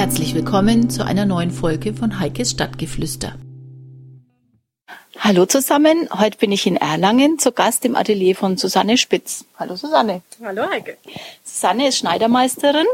Herzlich 0.00 0.34
willkommen 0.34 0.88
zu 0.88 1.04
einer 1.04 1.26
neuen 1.26 1.50
Folge 1.50 1.92
von 1.92 2.18
Heikes 2.20 2.52
Stadtgeflüster. 2.52 3.34
Hallo 5.18 5.44
zusammen, 5.44 6.08
heute 6.18 6.38
bin 6.38 6.52
ich 6.52 6.66
in 6.66 6.76
Erlangen 6.76 7.38
zu 7.38 7.52
Gast 7.52 7.84
im 7.84 7.94
Atelier 7.94 8.34
von 8.34 8.56
Susanne 8.56 8.96
Spitz. 8.96 9.44
Hallo 9.58 9.76
Susanne. 9.76 10.22
Hallo 10.42 10.62
Heike. 10.70 10.96
Susanne 11.44 11.88
ist 11.88 11.98
Schneidermeisterin, 11.98 12.86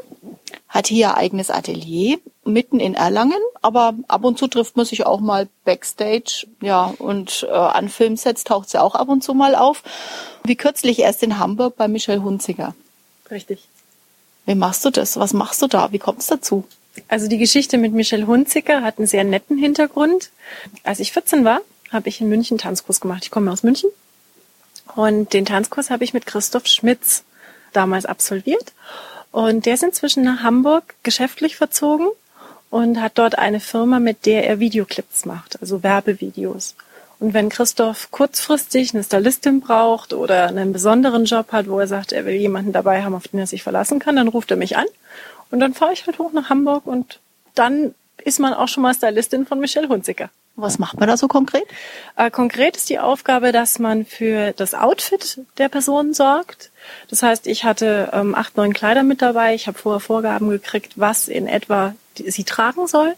hat 0.66 0.88
hier 0.88 0.96
ihr 0.98 1.16
eigenes 1.16 1.48
Atelier 1.48 2.18
mitten 2.44 2.80
in 2.80 2.94
Erlangen, 2.94 3.40
aber 3.62 3.94
ab 4.08 4.24
und 4.24 4.36
zu 4.36 4.48
trifft 4.48 4.76
man 4.76 4.84
sich 4.84 5.06
auch 5.06 5.20
mal 5.20 5.46
backstage, 5.64 6.48
ja, 6.60 6.92
und 6.98 7.46
äh, 7.48 7.52
an 7.52 7.88
Filmsets 7.88 8.42
taucht 8.42 8.68
sie 8.68 8.82
auch 8.82 8.96
ab 8.96 9.08
und 9.08 9.22
zu 9.22 9.32
mal 9.32 9.54
auf. 9.54 9.84
Wie 10.42 10.56
kürzlich 10.56 10.98
erst 10.98 11.22
in 11.22 11.38
Hamburg 11.38 11.76
bei 11.76 11.86
Michelle 11.86 12.24
Hunziger. 12.24 12.74
Richtig. 13.30 13.68
Wie 14.44 14.56
machst 14.56 14.84
du 14.84 14.90
das? 14.90 15.16
Was 15.16 15.32
machst 15.32 15.62
du 15.62 15.68
da? 15.68 15.92
Wie 15.92 16.00
kommt 16.00 16.18
es 16.18 16.26
dazu? 16.26 16.64
Also 17.08 17.28
die 17.28 17.38
Geschichte 17.38 17.78
mit 17.78 17.92
Michelle 17.92 18.26
Hunziker 18.26 18.82
hat 18.82 18.98
einen 18.98 19.06
sehr 19.06 19.24
netten 19.24 19.58
Hintergrund. 19.58 20.30
Als 20.82 21.00
ich 21.00 21.12
14 21.12 21.44
war, 21.44 21.60
habe 21.92 22.08
ich 22.08 22.20
in 22.20 22.28
München 22.28 22.58
Tanzkurs 22.58 23.00
gemacht. 23.00 23.24
Ich 23.24 23.30
komme 23.30 23.52
aus 23.52 23.62
München. 23.62 23.90
Und 24.94 25.32
den 25.32 25.44
Tanzkurs 25.44 25.90
habe 25.90 26.04
ich 26.04 26.14
mit 26.14 26.26
Christoph 26.26 26.66
Schmitz 26.66 27.24
damals 27.72 28.06
absolviert. 28.06 28.72
Und 29.32 29.66
der 29.66 29.74
ist 29.74 29.82
inzwischen 29.82 30.24
nach 30.24 30.42
Hamburg 30.42 30.94
geschäftlich 31.02 31.56
verzogen 31.56 32.08
und 32.70 33.00
hat 33.00 33.18
dort 33.18 33.38
eine 33.38 33.60
Firma, 33.60 34.00
mit 34.00 34.26
der 34.26 34.46
er 34.46 34.60
Videoclips 34.60 35.24
macht, 35.24 35.60
also 35.60 35.82
Werbevideos. 35.82 36.74
Und 37.18 37.32
wenn 37.32 37.48
Christoph 37.48 38.10
kurzfristig 38.10 38.92
eine 38.92 39.02
Stylistin 39.02 39.60
braucht 39.60 40.12
oder 40.12 40.48
einen 40.48 40.72
besonderen 40.72 41.24
Job 41.24 41.52
hat, 41.52 41.68
wo 41.68 41.80
er 41.80 41.86
sagt, 41.86 42.12
er 42.12 42.26
will 42.26 42.34
jemanden 42.34 42.72
dabei 42.72 43.02
haben, 43.02 43.14
auf 43.14 43.28
den 43.28 43.40
er 43.40 43.46
sich 43.46 43.62
verlassen 43.62 43.98
kann, 43.98 44.16
dann 44.16 44.28
ruft 44.28 44.50
er 44.50 44.58
mich 44.58 44.76
an. 44.76 44.86
Und 45.50 45.60
dann 45.60 45.74
fahre 45.74 45.92
ich 45.92 46.06
halt 46.06 46.18
hoch 46.18 46.32
nach 46.32 46.50
Hamburg 46.50 46.86
und 46.86 47.20
dann 47.54 47.94
ist 48.24 48.40
man 48.40 48.54
auch 48.54 48.68
schon 48.68 48.82
mal 48.82 48.94
Stylistin 48.94 49.46
von 49.46 49.60
Michelle 49.60 49.88
Hunziker. 49.88 50.30
Was 50.56 50.78
macht 50.78 50.98
man 50.98 51.08
da 51.08 51.18
so 51.18 51.28
konkret? 51.28 51.64
Äh, 52.16 52.30
konkret 52.30 52.76
ist 52.76 52.88
die 52.88 52.98
Aufgabe, 52.98 53.52
dass 53.52 53.78
man 53.78 54.06
für 54.06 54.52
das 54.52 54.74
Outfit 54.74 55.40
der 55.58 55.68
Person 55.68 56.14
sorgt. 56.14 56.70
Das 57.10 57.22
heißt, 57.22 57.46
ich 57.46 57.64
hatte 57.64 58.10
ähm, 58.14 58.34
acht, 58.34 58.56
neun 58.56 58.72
Kleider 58.72 59.02
mit 59.02 59.20
dabei. 59.20 59.54
Ich 59.54 59.66
habe 59.66 59.78
vorher 59.78 60.00
Vorgaben 60.00 60.48
gekriegt, 60.48 60.94
was 60.96 61.28
in 61.28 61.46
etwa 61.46 61.94
sie 62.16 62.44
tragen 62.44 62.86
soll 62.86 63.14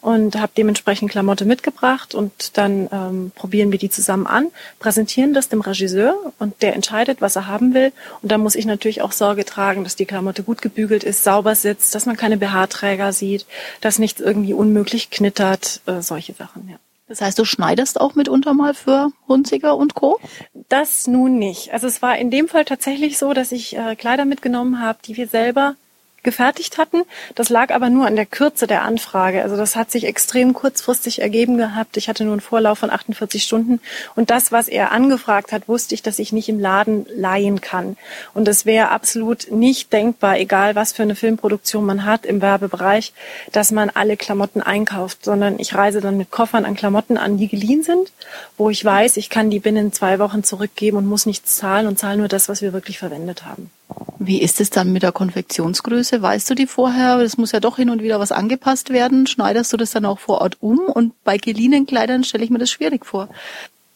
und 0.00 0.36
habe 0.36 0.52
dementsprechend 0.56 1.10
Klamotte 1.10 1.44
mitgebracht 1.44 2.14
und 2.14 2.56
dann 2.56 2.88
ähm, 2.92 3.32
probieren 3.34 3.72
wir 3.72 3.78
die 3.78 3.90
zusammen 3.90 4.26
an, 4.26 4.48
präsentieren 4.78 5.34
das 5.34 5.48
dem 5.48 5.60
Regisseur 5.60 6.16
und 6.38 6.62
der 6.62 6.74
entscheidet, 6.74 7.20
was 7.20 7.36
er 7.36 7.46
haben 7.46 7.74
will 7.74 7.92
und 8.22 8.30
dann 8.30 8.40
muss 8.40 8.54
ich 8.54 8.66
natürlich 8.66 9.02
auch 9.02 9.12
Sorge 9.12 9.44
tragen, 9.44 9.84
dass 9.84 9.96
die 9.96 10.06
Klamotte 10.06 10.42
gut 10.42 10.62
gebügelt 10.62 11.04
ist, 11.04 11.24
sauber 11.24 11.54
sitzt, 11.54 11.94
dass 11.94 12.06
man 12.06 12.16
keine 12.16 12.36
BH-Träger 12.36 13.12
sieht, 13.12 13.46
dass 13.80 13.98
nichts 13.98 14.20
irgendwie 14.20 14.54
unmöglich 14.54 15.10
knittert, 15.10 15.80
äh, 15.86 16.00
solche 16.00 16.32
Sachen, 16.34 16.68
ja. 16.68 16.76
Das 17.08 17.22
heißt, 17.22 17.38
du 17.38 17.46
schneidest 17.46 17.98
auch 18.00 18.14
mitunter 18.14 18.52
mal 18.52 18.74
für 18.74 19.10
Hunziger 19.26 19.76
und 19.76 19.94
Co? 19.94 20.20
Das 20.68 21.06
nun 21.06 21.38
nicht. 21.38 21.72
Also 21.72 21.86
es 21.86 22.02
war 22.02 22.18
in 22.18 22.30
dem 22.30 22.48
Fall 22.48 22.66
tatsächlich 22.66 23.16
so, 23.16 23.32
dass 23.32 23.50
ich 23.50 23.76
äh, 23.76 23.96
Kleider 23.96 24.26
mitgenommen 24.26 24.80
habe, 24.80 24.98
die 25.04 25.16
wir 25.16 25.26
selber 25.26 25.74
gefertigt 26.22 26.78
hatten. 26.78 27.02
Das 27.34 27.48
lag 27.48 27.72
aber 27.72 27.90
nur 27.90 28.06
an 28.06 28.16
der 28.16 28.26
Kürze 28.26 28.66
der 28.66 28.82
Anfrage. 28.82 29.42
Also 29.42 29.56
das 29.56 29.76
hat 29.76 29.90
sich 29.90 30.04
extrem 30.04 30.52
kurzfristig 30.52 31.20
ergeben 31.20 31.56
gehabt. 31.56 31.96
Ich 31.96 32.08
hatte 32.08 32.24
nur 32.24 32.32
einen 32.32 32.40
Vorlauf 32.40 32.78
von 32.78 32.90
48 32.90 33.42
Stunden. 33.42 33.80
Und 34.14 34.30
das, 34.30 34.52
was 34.52 34.68
er 34.68 34.92
angefragt 34.92 35.52
hat, 35.52 35.68
wusste 35.68 35.94
ich, 35.94 36.02
dass 36.02 36.18
ich 36.18 36.32
nicht 36.32 36.48
im 36.48 36.58
Laden 36.58 37.06
leihen 37.14 37.60
kann. 37.60 37.96
Und 38.34 38.48
es 38.48 38.66
wäre 38.66 38.90
absolut 38.90 39.50
nicht 39.50 39.92
denkbar, 39.92 40.38
egal 40.38 40.74
was 40.74 40.92
für 40.92 41.02
eine 41.02 41.14
Filmproduktion 41.14 41.84
man 41.84 42.04
hat 42.04 42.26
im 42.26 42.42
Werbebereich, 42.42 43.12
dass 43.52 43.70
man 43.70 43.90
alle 43.90 44.16
Klamotten 44.16 44.62
einkauft, 44.62 45.24
sondern 45.24 45.58
ich 45.58 45.74
reise 45.74 46.00
dann 46.00 46.16
mit 46.16 46.30
Koffern 46.30 46.64
an 46.64 46.74
Klamotten 46.74 47.16
an, 47.16 47.36
die 47.38 47.48
geliehen 47.48 47.82
sind, 47.82 48.12
wo 48.56 48.70
ich 48.70 48.84
weiß, 48.84 49.16
ich 49.16 49.30
kann 49.30 49.50
die 49.50 49.60
binnen 49.60 49.92
zwei 49.92 50.18
Wochen 50.18 50.44
zurückgeben 50.44 50.96
und 50.96 51.06
muss 51.06 51.26
nichts 51.26 51.56
zahlen 51.56 51.86
und 51.86 51.98
zahle 51.98 52.18
nur 52.18 52.28
das, 52.28 52.48
was 52.48 52.62
wir 52.62 52.72
wirklich 52.72 52.98
verwendet 52.98 53.44
haben. 53.44 53.70
Wie 54.18 54.42
ist 54.42 54.60
es 54.60 54.70
dann 54.70 54.92
mit 54.92 55.02
der 55.02 55.12
Konfektionsgröße? 55.12 56.20
Weißt 56.20 56.50
du 56.50 56.54
die 56.54 56.66
vorher? 56.66 57.18
Das 57.18 57.38
muss 57.38 57.52
ja 57.52 57.60
doch 57.60 57.76
hin 57.76 57.88
und 57.88 58.02
wieder 58.02 58.20
was 58.20 58.32
angepasst 58.32 58.90
werden. 58.90 59.26
Schneidest 59.26 59.72
du 59.72 59.76
das 59.76 59.92
dann 59.92 60.04
auch 60.04 60.18
vor 60.18 60.40
Ort 60.40 60.58
um? 60.60 60.80
Und 60.80 61.12
bei 61.24 61.38
geliehenen 61.38 61.86
Kleidern 61.86 62.24
stelle 62.24 62.44
ich 62.44 62.50
mir 62.50 62.58
das 62.58 62.70
schwierig 62.70 63.06
vor. 63.06 63.28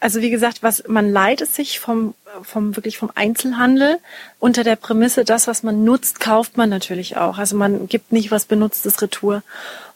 Also 0.01 0.21
wie 0.21 0.31
gesagt, 0.31 0.63
was 0.63 0.85
man 0.89 1.13
leitet 1.13 1.49
sich 1.49 1.79
vom 1.79 2.15
vom 2.43 2.75
wirklich 2.75 2.99
vom 2.99 3.11
Einzelhandel 3.15 3.99
unter 4.41 4.65
der 4.65 4.75
Prämisse, 4.75 5.25
das 5.25 5.47
was 5.47 5.63
man 5.63 5.85
nutzt, 5.85 6.19
kauft 6.19 6.57
man 6.57 6.71
natürlich 6.71 7.17
auch. 7.17 7.39
Also 7.39 7.57
man 7.57 7.87
gibt 7.87 8.11
nicht 8.11 8.31
was 8.31 8.47
benutztes 8.47 9.01
Retour. 9.01 9.43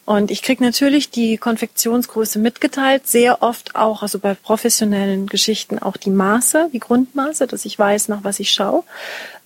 Und 0.05 0.31
ich 0.31 0.41
krieg 0.41 0.61
natürlich 0.61 1.09
die 1.09 1.37
Konfektionsgröße 1.37 2.39
mitgeteilt, 2.39 3.05
sehr 3.07 3.43
oft 3.43 3.75
auch, 3.75 4.01
also 4.01 4.19
bei 4.19 4.35
professionellen 4.35 5.27
Geschichten 5.27 5.79
auch 5.79 5.97
die 5.97 6.11
Maße, 6.11 6.69
die 6.71 6.79
Grundmaße, 6.79 7.45
dass 7.45 7.65
ich 7.65 7.77
weiß, 7.77 8.07
nach 8.07 8.23
was 8.23 8.39
ich 8.39 8.51
schaue. 8.51 8.85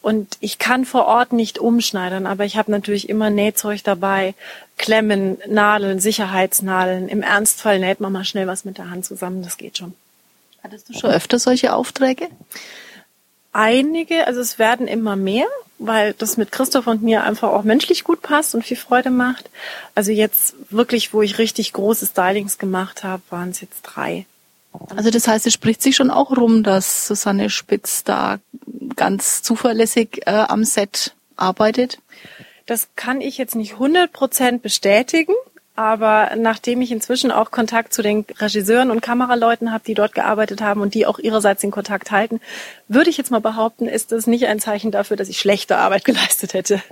Und 0.02 0.38
ich 0.40 0.58
kann 0.58 0.86
vor 0.86 1.06
Ort 1.06 1.32
nicht 1.32 1.60
umschneidern, 1.60 2.26
aber 2.26 2.44
ich 2.44 2.58
habe 2.58 2.72
natürlich 2.72 3.08
immer 3.08 3.30
Nähzeug 3.30 3.84
dabei, 3.84 4.34
Klemmen, 4.78 5.38
Nadeln, 5.48 6.00
Sicherheitsnadeln. 6.00 7.08
Im 7.08 7.22
Ernstfall 7.22 7.80
näht 7.80 8.00
man 8.00 8.12
mal 8.12 8.26
schnell 8.26 8.48
was 8.48 8.66
mit 8.66 8.80
der 8.80 8.90
Hand 8.90 9.06
zusammen, 9.06 9.44
das 9.44 9.58
geht 9.58 9.78
schon. 9.78 9.94
Hattest 10.64 10.90
du 10.90 10.94
schon 10.94 11.12
öfter 11.12 11.38
solche 11.38 11.76
Aufträge? 11.76 12.30
Einige, 13.54 14.26
also 14.28 14.40
es 14.40 14.58
werden 14.58 14.88
immer 14.88 15.16
mehr, 15.16 15.46
weil 15.78 16.14
das 16.14 16.38
mit 16.38 16.52
Christoph 16.52 16.88
und 16.88 17.04
mir 17.04 17.24
einfach 17.24 17.50
auch 17.50 17.64
menschlich 17.64 18.04
gut 18.04 18.22
passt 18.22 18.56
und 18.56 18.64
viel 18.64 18.78
Freude 18.78 19.10
macht. 19.10 19.50
Also 19.94 20.12
jetzt 20.12 20.56
wirklich, 20.70 21.14
wo 21.14 21.22
ich 21.22 21.38
richtig 21.38 21.74
große 21.74 22.08
Stylings 22.08 22.58
gemacht 22.58 23.04
habe, 23.04 23.22
waren 23.30 23.50
es 23.50 23.62
jetzt 23.62 23.82
drei. 23.82 24.26
Also 24.96 25.10
das 25.10 25.28
heißt, 25.28 25.48
es 25.48 25.54
spricht 25.54 25.82
sich 25.82 25.96
schon 25.96 26.12
auch 26.12 26.36
rum, 26.36 26.64
dass 26.64 27.08
Susanne 27.08 27.50
Spitz 27.50 28.04
da 28.04 28.40
ganz 28.96 29.42
zuverlässig 29.42 30.22
äh, 30.26 30.32
am 30.32 30.64
Set 30.64 31.14
arbeitet. 31.36 32.00
Das 32.66 32.88
kann 32.96 33.22
ich 33.22 33.38
jetzt 33.38 33.56
nicht 33.56 33.74
100 33.74 34.12
Prozent 34.12 34.62
bestätigen. 34.62 35.34
Aber 35.76 36.32
nachdem 36.36 36.82
ich 36.82 36.92
inzwischen 36.92 37.32
auch 37.32 37.50
Kontakt 37.50 37.94
zu 37.94 38.02
den 38.02 38.26
Regisseuren 38.40 38.92
und 38.92 39.02
Kameraleuten 39.02 39.72
habe, 39.72 39.84
die 39.86 39.94
dort 39.94 40.14
gearbeitet 40.14 40.62
haben 40.62 40.82
und 40.82 40.94
die 40.94 41.06
auch 41.06 41.18
ihrerseits 41.18 41.62
den 41.62 41.72
Kontakt 41.72 42.12
halten, 42.12 42.42
würde 42.90 43.10
ich 43.10 43.18
jetzt 43.18 43.32
mal 43.32 43.40
behaupten, 43.40 43.88
ist 43.88 44.12
das 44.12 44.28
nicht 44.28 44.48
ein 44.48 44.60
Zeichen 44.60 44.92
dafür, 44.92 45.16
dass 45.16 45.30
ich 45.30 45.40
schlechte 45.40 45.78
Arbeit 45.78 46.06
geleistet 46.06 46.54
hätte. 46.54 46.84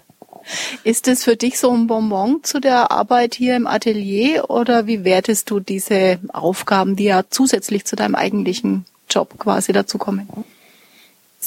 Ist 0.83 1.07
es 1.07 1.23
für 1.23 1.35
dich 1.35 1.59
so 1.59 1.71
ein 1.71 1.87
Bonbon 1.87 2.43
zu 2.43 2.59
der 2.59 2.91
Arbeit 2.91 3.35
hier 3.35 3.55
im 3.55 3.67
Atelier 3.67 4.49
oder 4.49 4.87
wie 4.87 5.03
wertest 5.03 5.49
du 5.49 5.59
diese 5.59 6.19
Aufgaben, 6.33 6.95
die 6.95 7.05
ja 7.05 7.23
zusätzlich 7.29 7.85
zu 7.85 7.95
deinem 7.95 8.15
eigentlichen 8.15 8.85
Job 9.09 9.37
quasi 9.37 9.71
dazukommen? 9.71 10.27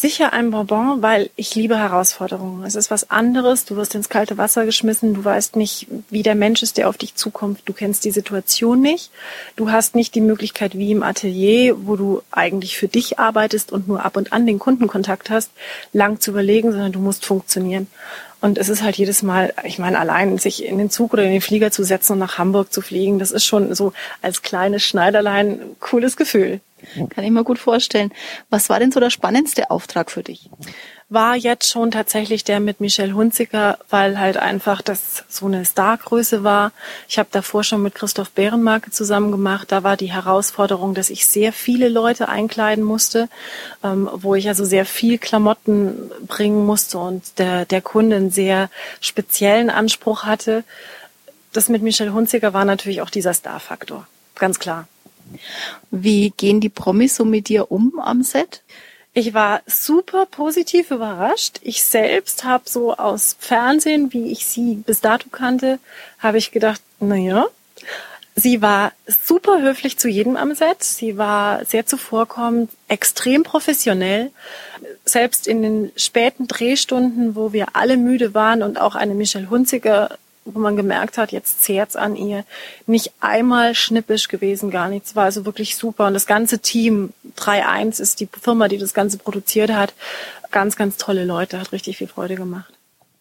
Sicher 0.03 0.33
ein 0.33 0.51
Bonbon, 0.51 1.01
weil 1.01 1.31
ich 1.37 1.55
liebe 1.55 1.79
Herausforderungen. 1.79 2.65
Es 2.65 2.75
ist 2.75 2.91
was 2.91 3.09
anderes. 3.13 3.67
Du 3.67 3.77
wirst 3.77 3.95
ins 3.95 4.09
kalte 4.09 4.37
Wasser 4.37 4.65
geschmissen. 4.65 5.15
Du 5.15 5.25
weißt 5.25 5.55
nicht, 5.55 5.87
wie 6.11 6.25
der 6.25 6.35
Mensch 6.35 6.61
ist, 6.65 6.77
der 6.77 6.89
auf 6.89 6.99
dich 6.99 7.15
zukommt. 7.15 7.61
Du 7.67 7.73
kennst 7.73 8.05
die 8.05 8.11
Situation 8.11 8.81
nicht. 8.81 9.13
Du 9.55 9.71
hast 9.71 9.95
nicht 9.95 10.17
die 10.17 10.21
Möglichkeit, 10.21 10.77
wie 10.77 10.91
im 10.91 11.05
Atelier, 11.05 11.77
wo 11.87 11.95
du 11.95 12.21
eigentlich 12.33 12.79
für 12.79 12.89
dich 12.89 13.21
arbeitest 13.21 13.71
und 13.71 13.87
nur 13.87 14.05
ab 14.05 14.17
und 14.17 14.33
an 14.33 14.45
den 14.45 14.59
Kundenkontakt 14.59 15.31
hast, 15.31 15.53
lang 15.93 16.19
zu 16.19 16.33
überlegen, 16.33 16.73
sondern 16.73 16.91
du 16.91 16.99
musst 16.99 17.25
funktionieren. 17.25 17.87
Und 18.41 18.59
es 18.59 18.69
ist 18.69 18.83
halt 18.83 18.97
jedes 18.97 19.23
Mal, 19.23 19.55
ich 19.63 19.79
meine, 19.79 20.01
allein 20.01 20.37
sich 20.37 20.65
in 20.65 20.79
den 20.79 20.91
Zug 20.91 21.13
oder 21.13 21.23
in 21.23 21.31
den 21.31 21.41
Flieger 21.41 21.71
zu 21.71 21.85
setzen 21.85 22.15
und 22.15 22.19
nach 22.19 22.39
Hamburg 22.39 22.73
zu 22.73 22.81
fliegen, 22.81 23.21
das 23.21 23.31
ist 23.31 23.45
schon 23.45 23.73
so 23.77 23.93
als 24.21 24.43
kleines 24.43 24.83
Schneiderlein 24.83 25.61
ein 25.61 25.77
cooles 25.79 26.17
Gefühl. 26.17 26.61
Kann 27.11 27.25
ich 27.25 27.31
mir 27.31 27.45
gut 27.45 27.59
vorstellen. 27.59 28.13
Was 28.51 28.69
war 28.69 28.79
denn 28.79 28.93
so 28.93 29.01
der 29.01 29.11
spannendste 29.11 29.71
Auftrag 29.71 30.11
für 30.11 30.23
dich? 30.23 30.51
War 31.09 31.37
jetzt 31.37 31.71
schon 31.71 31.91
tatsächlich 31.91 32.43
der 32.43 32.59
mit 32.59 32.81
Michelle 32.81 33.13
Hunziker, 33.13 33.79
weil 33.91 34.19
halt 34.19 34.39
einfach 34.39 34.81
das 34.81 35.25
so 35.29 35.47
eine 35.47 35.65
Stargröße 35.65 36.43
war. 36.43 36.73
Ich 37.09 37.19
habe 37.19 37.29
davor 37.31 37.65
schon 37.65 37.83
mit 37.83 37.95
Christoph 37.95 38.31
Bärenmarke 38.31 38.91
zusammen 38.91 39.31
gemacht. 39.31 39.71
Da 39.71 39.83
war 39.83 39.97
die 39.97 40.13
Herausforderung, 40.13 40.95
dass 40.95 41.11
ich 41.11 41.27
sehr 41.27 41.53
viele 41.53 41.89
Leute 41.89 42.29
einkleiden 42.29 42.83
musste, 42.83 43.29
ähm, 43.85 44.09
wo 44.13 44.35
ich 44.35 44.49
also 44.49 44.65
sehr 44.65 44.87
viel 44.87 45.19
Klamotten 45.19 46.11
bringen 46.27 46.65
musste 46.65 46.99
und 46.99 47.39
der, 47.39 47.67
der 47.67 47.83
Kunde 47.83 48.17
einen 48.17 48.31
sehr 48.31 48.71
speziellen 49.01 49.69
Anspruch 49.69 50.25
hatte. 50.25 50.65
Das 51.53 51.69
mit 51.69 51.83
Michelle 51.83 52.15
Hunziker 52.15 52.55
war 52.55 52.65
natürlich 52.65 53.03
auch 53.03 53.11
dieser 53.11 53.35
Starfaktor. 53.35 54.07
Ganz 54.37 54.59
klar. 54.59 54.89
Wie 55.91 56.31
gehen 56.31 56.61
die 56.61 56.69
Promis 56.69 57.17
so 57.17 57.25
mit 57.25 57.49
dir 57.49 57.71
um 57.71 57.99
am 57.99 58.23
Set? 58.23 58.63
Ich 59.15 59.35
war 59.35 59.61
super 59.67 60.25
positiv 60.25 60.91
überrascht. 60.91 61.61
Ich 61.63 61.85
selbst 61.85 62.45
habe 62.45 62.65
so 62.67 62.97
aus 62.97 63.37
Fernsehen, 63.39 64.13
wie 64.13 64.33
ich 64.33 64.47
sie 64.47 64.77
bis 64.77 65.03
dato 65.03 65.29
kannte, 65.29 65.79
habe 66.19 66.39
ich 66.39 66.51
gedacht, 66.51 66.81
na 66.99 67.17
ja. 67.17 67.47
Sie 68.35 68.63
war 68.63 68.93
super 69.07 69.61
höflich 69.61 69.99
zu 69.99 70.09
jedem 70.09 70.39
am 70.39 70.55
Set. 70.55 70.83
Sie 70.83 71.19
war 71.19 71.67
sehr 71.67 71.85
zuvorkommend, 71.85 72.71
extrem 72.89 73.43
professionell. 73.43 74.31
Selbst 75.05 75.47
in 75.47 75.61
den 75.61 75.93
späten 75.97 76.47
Drehstunden, 76.47 77.37
wo 77.37 77.53
wir 77.53 77.77
alle 77.77 77.99
müde 77.99 78.33
waren 78.33 78.63
und 78.63 78.81
auch 78.81 78.95
eine 78.95 79.15
Michelle 79.15 79.51
Hunziger 79.51 80.17
wo 80.45 80.59
man 80.59 80.77
gemerkt 80.77 81.19
hat, 81.19 81.33
jetzt 81.33 81.63
zehrt's 81.63 81.97
an 81.97 82.17
ihr. 82.17 82.45
Nicht 82.87 83.13
einmal 83.21 83.75
schnippisch 83.75 84.29
gewesen, 84.29 84.71
gar 84.71 84.89
nichts. 84.89 85.15
War 85.15 85.25
also 85.25 85.45
wirklich 85.45 85.77
super. 85.77 86.07
Und 86.07 86.15
das 86.15 86.27
ganze 86.27 86.59
Team, 86.59 87.13
3.1 87.37 88.01
ist 88.01 88.21
die 88.21 88.29
Firma, 88.41 88.69
die 88.69 88.79
das 88.79 88.95
Ganze 88.95 89.19
produziert 89.19 89.73
hat. 89.73 89.95
Ganz, 90.51 90.77
ganz 90.77 90.97
tolle 90.97 91.25
Leute, 91.25 91.61
hat 91.61 91.73
richtig 91.73 91.99
viel 91.99 92.09
Freude 92.09 92.35
gemacht. 92.35 92.73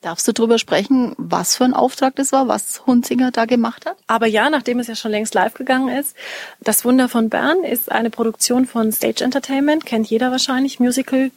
Darfst 0.01 0.27
du 0.27 0.31
darüber 0.31 0.57
sprechen, 0.57 1.13
was 1.18 1.56
für 1.56 1.63
ein 1.63 1.75
Auftrag 1.75 2.15
das 2.15 2.31
war, 2.31 2.47
was 2.47 2.88
Hunzinger 2.88 3.29
da 3.29 3.45
gemacht 3.45 3.85
hat? 3.85 3.97
Aber 4.07 4.25
ja, 4.25 4.50
nachdem 4.50 4.79
es 4.79 4.88
ja 4.88 4.95
schon 4.95 5.12
längst 5.12 5.35
live 5.35 5.53
gegangen 5.53 5.95
ist, 5.95 6.15
Das 6.59 6.83
Wunder 6.83 7.07
von 7.07 7.29
Bern 7.29 7.63
ist 7.63 7.91
eine 7.91 8.09
Produktion 8.09 8.65
von 8.65 8.91
Stage 8.91 9.23
Entertainment, 9.23 9.85
kennt 9.85 10.09
jeder 10.09 10.31
wahrscheinlich, 10.31 10.79
Musical 10.79 11.29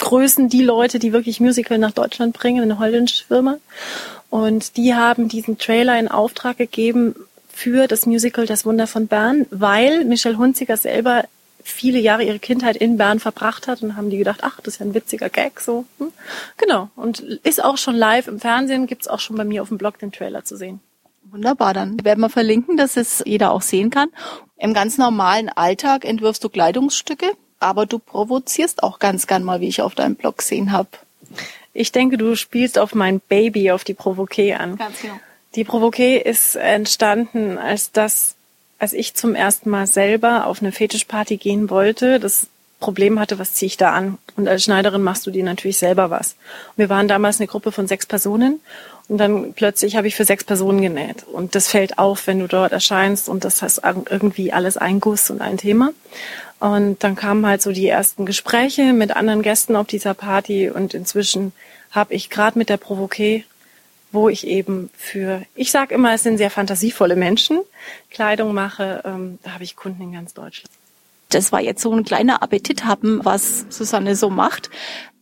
Größen, 0.00 0.48
die 0.48 0.62
Leute, 0.62 0.98
die 0.98 1.12
wirklich 1.12 1.38
Musical 1.38 1.78
nach 1.78 1.92
Deutschland 1.92 2.36
bringen, 2.36 2.62
eine 2.62 2.80
holländische 2.80 3.26
Firma. 3.26 3.58
Und 4.30 4.76
die 4.76 4.94
haben 4.94 5.28
diesen 5.28 5.58
Trailer 5.58 5.98
in 5.98 6.08
Auftrag 6.08 6.56
gegeben 6.58 7.14
für 7.48 7.86
das 7.86 8.06
Musical 8.06 8.46
Das 8.46 8.66
Wunder 8.66 8.86
von 8.86 9.06
Bern, 9.06 9.46
weil 9.50 10.04
Michelle 10.04 10.38
Hunziker 10.38 10.76
selber 10.76 11.24
viele 11.62 11.98
Jahre 11.98 12.24
ihre 12.24 12.38
Kindheit 12.38 12.76
in 12.76 12.98
Bern 12.98 13.20
verbracht 13.20 13.66
hat 13.66 13.82
und 13.82 13.96
haben 13.96 14.10
die 14.10 14.18
gedacht, 14.18 14.40
ach, 14.42 14.60
das 14.60 14.74
ist 14.74 14.80
ja 14.80 14.86
ein 14.86 14.94
witziger 14.94 15.30
Gag, 15.30 15.60
so. 15.60 15.86
Hm? 15.98 16.12
Genau. 16.58 16.90
Und 16.94 17.20
ist 17.20 17.64
auch 17.64 17.78
schon 17.78 17.94
live 17.94 18.28
im 18.28 18.38
Fernsehen, 18.38 18.86
gibt's 18.86 19.08
auch 19.08 19.20
schon 19.20 19.36
bei 19.36 19.44
mir 19.44 19.62
auf 19.62 19.68
dem 19.68 19.78
Blog 19.78 19.98
den 19.98 20.12
Trailer 20.12 20.44
zu 20.44 20.56
sehen. 20.56 20.80
Wunderbar, 21.30 21.72
dann 21.72 22.04
werden 22.04 22.20
wir 22.20 22.28
verlinken, 22.28 22.76
dass 22.76 22.96
es 22.96 23.22
jeder 23.24 23.50
auch 23.50 23.62
sehen 23.62 23.90
kann. 23.90 24.10
Im 24.58 24.74
ganz 24.74 24.98
normalen 24.98 25.48
Alltag 25.48 26.04
entwirfst 26.04 26.44
du 26.44 26.48
Kleidungsstücke, 26.48 27.32
aber 27.60 27.86
du 27.86 27.98
provozierst 27.98 28.82
auch 28.82 28.98
ganz 28.98 29.26
gern 29.26 29.42
mal, 29.42 29.60
wie 29.60 29.68
ich 29.68 29.80
auf 29.80 29.94
deinem 29.94 30.16
Blog 30.16 30.38
gesehen 30.38 30.70
habe. 30.70 30.90
Ich 31.74 31.92
denke, 31.92 32.16
du 32.16 32.36
spielst 32.36 32.78
auf 32.78 32.94
mein 32.94 33.20
Baby, 33.20 33.72
auf 33.72 33.84
die 33.84 33.94
Provoquet 33.94 34.54
an. 34.54 34.76
Ganz 34.76 35.02
genau. 35.02 35.14
Die 35.56 35.64
Provoquet 35.64 36.22
ist 36.24 36.56
entstanden, 36.56 37.58
als 37.58 37.92
das, 37.92 38.36
als 38.78 38.92
ich 38.92 39.14
zum 39.14 39.34
ersten 39.34 39.70
Mal 39.70 39.86
selber 39.86 40.46
auf 40.46 40.62
eine 40.62 40.72
Fetischparty 40.72 41.36
gehen 41.36 41.70
wollte. 41.70 42.18
Das 42.18 42.46
Problem 42.80 43.18
hatte, 43.18 43.38
was 43.38 43.54
ziehe 43.54 43.68
ich 43.68 43.76
da 43.76 43.92
an? 43.92 44.18
Und 44.36 44.48
als 44.48 44.64
Schneiderin 44.64 45.02
machst 45.02 45.26
du 45.26 45.30
dir 45.30 45.44
natürlich 45.44 45.78
selber 45.78 46.10
was. 46.10 46.32
Und 46.32 46.78
wir 46.78 46.88
waren 46.88 47.08
damals 47.08 47.40
eine 47.40 47.46
Gruppe 47.46 47.72
von 47.72 47.86
sechs 47.86 48.06
Personen 48.06 48.60
und 49.08 49.18
dann 49.18 49.52
plötzlich 49.52 49.96
habe 49.96 50.08
ich 50.08 50.16
für 50.16 50.24
sechs 50.24 50.44
Personen 50.44 50.80
genäht. 50.80 51.24
Und 51.24 51.54
das 51.54 51.68
fällt 51.68 51.98
auf, 51.98 52.26
wenn 52.26 52.38
du 52.38 52.46
dort 52.46 52.72
erscheinst 52.72 53.28
und 53.28 53.44
das 53.44 53.62
heißt 53.62 53.82
irgendwie 54.10 54.52
alles 54.52 54.76
ein 54.76 55.00
Guss 55.00 55.30
und 55.30 55.40
ein 55.40 55.58
Thema. 55.58 55.90
Und 56.64 57.04
dann 57.04 57.14
kamen 57.14 57.44
halt 57.44 57.60
so 57.60 57.72
die 57.72 57.86
ersten 57.86 58.24
Gespräche 58.24 58.94
mit 58.94 59.14
anderen 59.14 59.42
Gästen 59.42 59.76
auf 59.76 59.86
dieser 59.86 60.14
Party 60.14 60.70
und 60.70 60.94
inzwischen 60.94 61.52
habe 61.90 62.14
ich 62.14 62.30
gerade 62.30 62.58
mit 62.58 62.70
der 62.70 62.78
Provoquet, 62.78 63.44
wo 64.12 64.30
ich 64.30 64.46
eben 64.46 64.88
für, 64.96 65.42
ich 65.54 65.70
sage 65.70 65.94
immer, 65.94 66.14
es 66.14 66.22
sind 66.22 66.38
sehr 66.38 66.48
fantasievolle 66.48 67.16
Menschen, 67.16 67.60
Kleidung 68.10 68.54
mache, 68.54 69.02
ähm, 69.04 69.38
da 69.42 69.52
habe 69.52 69.64
ich 69.64 69.76
Kunden 69.76 70.04
in 70.04 70.12
ganz 70.14 70.32
Deutschland. 70.32 70.70
Das 71.28 71.52
war 71.52 71.60
jetzt 71.60 71.82
so 71.82 71.92
ein 71.92 72.02
kleiner 72.02 72.42
Appetit 72.42 72.86
haben, 72.86 73.22
was 73.22 73.66
Susanne 73.68 74.16
so 74.16 74.30
macht. 74.30 74.70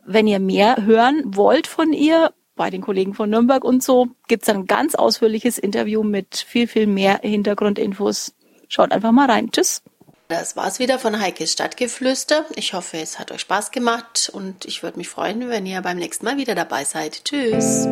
Wenn 0.07 0.29
ihr 0.29 0.39
mehr 0.39 0.87
hören 0.87 1.25
wollt 1.25 1.67
von 1.67 1.93
ihr, 1.93 2.33
bei 2.55 2.71
den 2.71 2.83
Kollegen 2.83 3.15
von 3.15 3.29
Nürnberg 3.29 3.65
und 3.65 3.83
so, 3.83 4.07
gibt's 4.29 4.49
ein 4.49 4.69
ganz 4.69 4.95
ausführliches 4.95 5.59
Interview 5.59 6.05
mit 6.05 6.37
viel, 6.37 6.69
viel 6.69 6.87
mehr 6.87 7.19
Hintergrundinfos. 7.21 8.33
Schaut 8.69 8.93
einfach 8.93 9.11
mal 9.11 9.29
rein. 9.29 9.51
Tschüss. 9.51 9.83
Das 10.33 10.57
war's 10.57 10.79
wieder 10.79 10.99
von 10.99 11.21
Heikes 11.21 11.53
Stadtgeflüster. 11.53 12.47
Ich 12.57 12.73
hoffe, 12.73 12.97
es 12.97 13.19
hat 13.19 13.31
euch 13.33 13.43
Spaß 13.43 13.71
gemacht 13.71 14.31
und 14.33 14.65
ich 14.65 14.83
würde 14.83 14.97
mich 14.97 15.11
freuen, 15.11 15.51
wenn 15.51 15.67
ihr 15.67 15.83
beim 15.83 15.99
nächsten 15.99 16.25
Mal 16.25 16.39
wieder 16.39 16.55
dabei 16.55 16.85
seid. 16.85 17.27
Tschüss. 17.27 17.87